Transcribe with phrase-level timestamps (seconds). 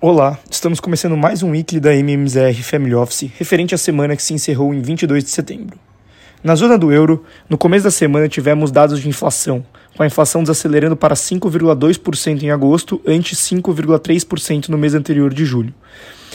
[0.00, 4.32] Olá, estamos começando mais um weekly da MMZR Family Office, referente à semana que se
[4.32, 5.76] encerrou em 22 de setembro.
[6.40, 10.40] Na zona do euro, no começo da semana tivemos dados de inflação, com a inflação
[10.42, 15.74] desacelerando para 5,2% em agosto, ante 5,3% no mês anterior de julho.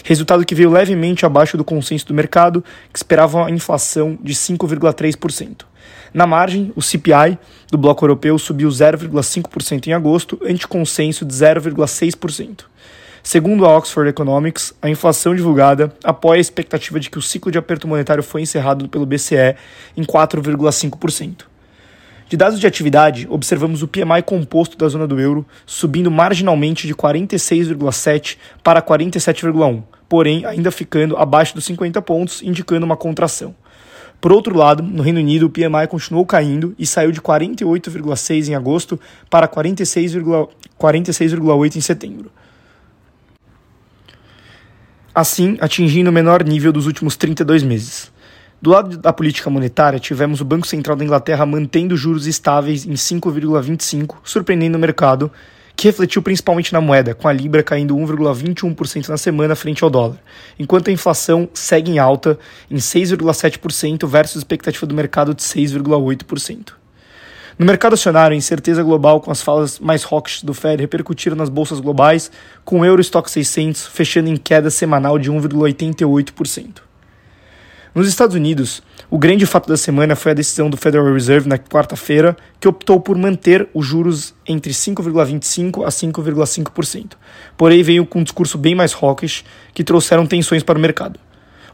[0.04, 2.62] Resultado que veio levemente abaixo do consenso do mercado,
[2.92, 5.62] que esperava a inflação de 5,3%.
[6.14, 7.40] Na margem, o CPI
[7.72, 12.66] do bloco europeu subiu 0,5% em agosto, ante consenso de 0,6%.
[13.26, 17.58] Segundo a Oxford Economics, a inflação divulgada apoia a expectativa de que o ciclo de
[17.58, 19.56] aperto monetário foi encerrado pelo BCE
[19.96, 21.46] em 4,5%.
[22.28, 26.94] De dados de atividade, observamos o PMI composto da zona do euro subindo marginalmente de
[26.94, 33.56] 46,7 para 47,1, porém ainda ficando abaixo dos 50 pontos, indicando uma contração.
[34.20, 38.56] Por outro lado, no Reino Unido, o PMI continuou caindo e saiu de 48,6 em
[38.56, 39.00] agosto
[39.30, 41.34] para 46,8 46
[41.78, 42.30] em setembro
[45.14, 48.12] assim atingindo o menor nível dos últimos 32 meses.
[48.62, 52.94] Do lado da política monetária, tivemos o Banco Central da Inglaterra mantendo juros estáveis em
[52.94, 55.30] 5,25, surpreendendo o mercado,
[55.76, 60.18] que refletiu principalmente na moeda, com a libra caindo 1,21% na semana frente ao dólar,
[60.58, 62.40] enquanto a inflação segue em alta
[62.70, 66.83] em 6,7% versus expectativa do mercado de 6,8%.
[67.58, 71.50] No mercado acionário, a incerteza global com as falas mais hawkish do Fed repercutiram nas
[71.50, 72.32] bolsas globais,
[72.66, 76.82] com o Eurostock 600 fechando em queda semanal de 1,88%.
[77.94, 81.60] Nos Estados Unidos, o grande fato da semana foi a decisão do Federal Reserve na
[81.60, 87.12] quarta-feira, que optou por manter os juros entre 5,25% a 5,5%.
[87.56, 89.46] Porém, veio com um discurso bem mais hawkish,
[89.76, 91.20] que trouxeram tensões para o mercado.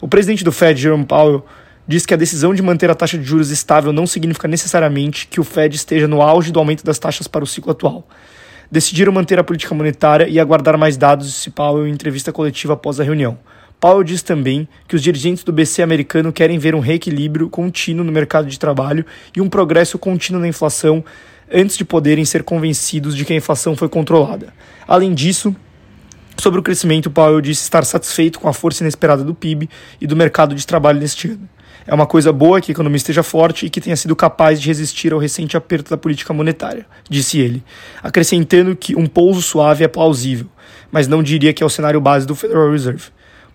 [0.01, 1.45] O presidente do Fed, Jerome Powell,
[1.89, 5.39] diz que a decisão de manter a taxa de juros estável não significa necessariamente que
[5.39, 8.07] o Fed esteja no auge do aumento das taxas para o ciclo atual.
[8.71, 12.99] Decidiram manter a política monetária e aguardar mais dados, disse Powell em entrevista coletiva após
[12.99, 13.39] a reunião.
[13.79, 18.11] Powell diz também que os dirigentes do BC americano querem ver um reequilíbrio contínuo no
[18.11, 19.03] mercado de trabalho
[19.35, 21.03] e um progresso contínuo na inflação
[21.51, 24.53] antes de poderem ser convencidos de que a inflação foi controlada.
[24.87, 25.55] Além disso,
[26.37, 29.67] sobre o crescimento, Powell disse estar satisfeito com a força inesperada do PIB
[29.99, 31.49] e do mercado de trabalho neste ano.
[31.89, 34.67] É uma coisa boa que a economia esteja forte e que tenha sido capaz de
[34.67, 37.63] resistir ao recente aperto da política monetária, disse ele,
[38.03, 40.45] acrescentando que um pouso suave é plausível,
[40.91, 43.05] mas não diria que é o cenário base do Federal Reserve.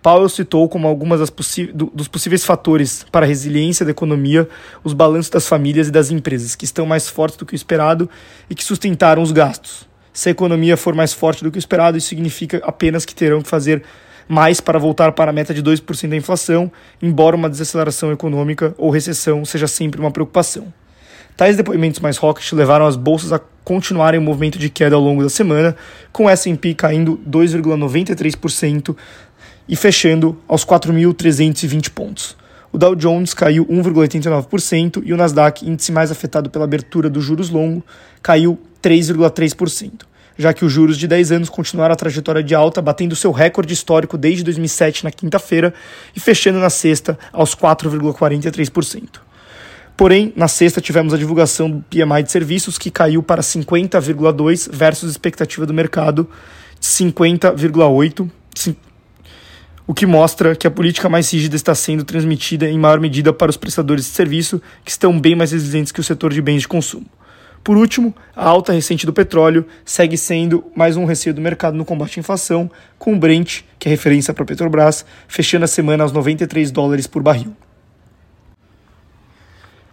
[0.02, 1.32] Powell citou como algumas das
[1.72, 4.48] do, dos possíveis fatores para a resiliência da economia
[4.82, 8.10] os balanços das famílias e das empresas, que estão mais fortes do que o esperado
[8.50, 9.88] e que sustentaram os gastos.
[10.12, 13.42] Se a economia for mais forte do que o esperado, isso significa apenas que terão
[13.42, 13.84] que fazer
[14.28, 16.70] mais para voltar para a meta de 2% da inflação,
[17.00, 20.72] embora uma desaceleração econômica ou recessão seja sempre uma preocupação.
[21.36, 25.22] Tais depoimentos mais hawkish levaram as bolsas a continuarem o movimento de queda ao longo
[25.22, 25.74] da semana,
[26.12, 28.96] com o S&P caindo 2,93%
[29.68, 32.36] e fechando aos 4.320 pontos.
[32.70, 37.50] O Dow Jones caiu 1,89% e o Nasdaq, índice mais afetado pela abertura dos juros
[37.50, 37.82] longos,
[38.22, 43.14] caiu 3,3% já que os juros de 10 anos continuaram a trajetória de alta, batendo
[43.14, 45.72] seu recorde histórico desde 2007 na quinta-feira
[46.14, 49.20] e fechando na sexta aos 4,43%.
[49.96, 55.10] Porém, na sexta tivemos a divulgação do PMI de serviços que caiu para 50,2 versus
[55.10, 56.28] expectativa do mercado
[56.80, 58.28] de 50,8,
[59.86, 63.50] o que mostra que a política mais rígida está sendo transmitida em maior medida para
[63.50, 66.68] os prestadores de serviço, que estão bem mais resilientes que o setor de bens de
[66.68, 67.06] consumo.
[67.64, 71.84] Por último, a alta recente do petróleo segue sendo mais um receio do mercado no
[71.84, 76.04] combate à inflação, com o Brent, que é referência para a Petrobras, fechando a semana
[76.04, 77.56] aos 93 dólares por barril.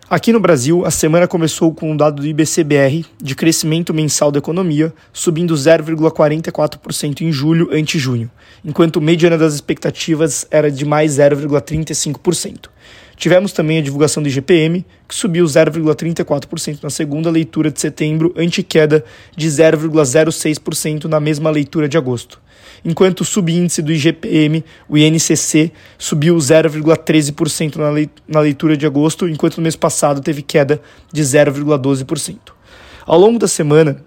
[0.09, 4.39] Aqui no Brasil, a semana começou com um dado do IBCBR de crescimento mensal da
[4.39, 8.29] economia, subindo 0,44% em julho ante junho,
[8.65, 12.65] enquanto o mediana das expectativas era de mais 0,35%.
[13.21, 18.63] Tivemos também a divulgação do IGPM, que subiu 0,34% na segunda leitura de setembro, ante
[18.63, 19.05] queda
[19.37, 22.41] de 0,06% na mesma leitura de agosto.
[22.83, 29.63] Enquanto o subíndice do IGPM, o INCC, subiu 0,13% na leitura de agosto, enquanto no
[29.63, 30.81] mês passado teve queda
[31.13, 32.37] de 0,12%.
[33.05, 34.03] Ao longo da semana,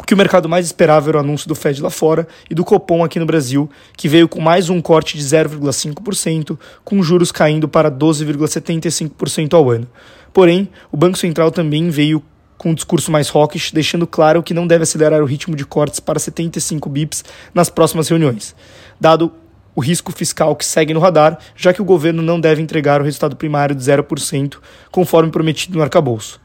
[0.00, 2.64] o que o mercado mais esperava era o anúncio do Fed lá fora e do
[2.64, 7.68] Copom aqui no Brasil, que veio com mais um corte de 0,5%, com juros caindo
[7.68, 9.86] para 12,75% ao ano.
[10.32, 12.22] Porém, o Banco Central também veio
[12.56, 16.00] com um discurso mais hawkish, deixando claro que não deve acelerar o ritmo de cortes
[16.00, 17.24] para 75 bips
[17.54, 18.54] nas próximas reuniões,
[19.00, 19.32] dado
[19.74, 23.04] o risco fiscal que segue no radar, já que o governo não deve entregar o
[23.04, 24.56] resultado primário de 0%,
[24.90, 26.40] conforme prometido no arcabouço.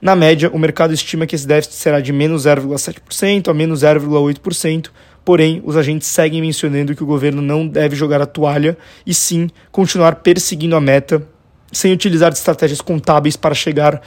[0.00, 4.90] Na média, o mercado estima que esse déficit será de menos 0,7% a menos 0,8%,
[5.28, 9.50] Porém, os agentes seguem mencionando que o governo não deve jogar a toalha e sim
[9.70, 11.22] continuar perseguindo a meta,
[11.70, 14.00] sem utilizar estratégias contábeis para chegar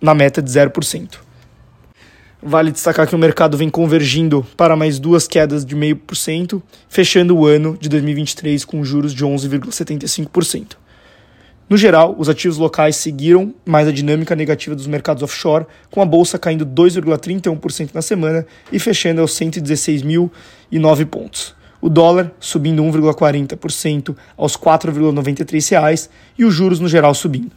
[0.00, 1.18] na meta de 0%.
[2.42, 7.46] Vale destacar que o mercado vem convergindo para mais duas quedas de 0,5%, fechando o
[7.46, 10.72] ano de 2023 com juros de 11,75%.
[11.68, 16.06] No geral, os ativos locais seguiram mais a dinâmica negativa dos mercados offshore, com a
[16.06, 21.56] bolsa caindo 2,31% na semana e fechando aos 116.009 pontos.
[21.80, 26.08] O dólar subindo 1,40% aos R$ 4,93
[26.38, 27.52] e os juros no geral subindo.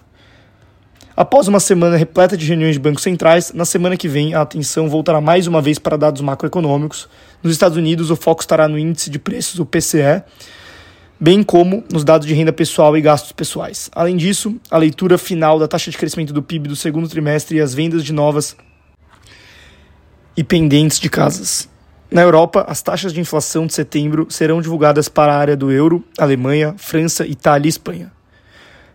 [1.16, 4.90] Após uma semana repleta de reuniões de bancos centrais, na semana que vem a atenção
[4.90, 7.10] voltará mais uma vez para dados macroeconômicos.
[7.44, 10.24] Nos Estados Unidos, o foco estará no índice de preços, o PCE,
[11.19, 13.89] bem como nos dados de renda pessoal e gastos pessoais.
[13.94, 17.62] Além disso, a leitura final da taxa de crescimento do PIB do segundo trimestre e
[17.62, 18.56] as vendas de novas
[20.38, 21.68] e pendentes de casas.
[22.10, 26.04] Na Europa, as taxas de inflação de setembro serão divulgadas para a área do euro,
[26.18, 28.12] Alemanha, França, Itália e Espanha.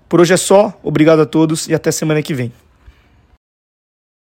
[0.08, 2.52] Por hoje é só, obrigado a todos e até semana que vem.